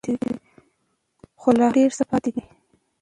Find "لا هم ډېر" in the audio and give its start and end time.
1.57-1.89